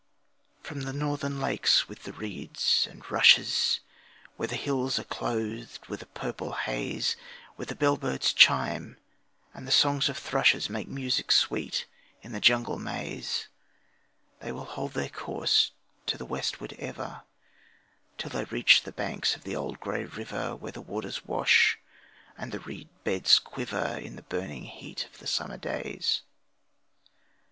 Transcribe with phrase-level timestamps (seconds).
[0.63, 3.81] From the northern lakes with the reeds and rushes,
[4.35, 7.15] Where the hills are clothed with a purple haze,
[7.55, 8.97] Where the bell birds chime
[9.53, 11.85] and the songs of thrushes Make music sweet
[12.23, 13.47] in the jungle maze,
[14.39, 15.69] They will hold their course
[16.07, 17.21] to the westward ever,
[18.17, 21.77] Till they reach the banks of the old grey river, Where the waters wash,
[22.35, 26.23] and the reed beds quiver In the burning heat of the summer days.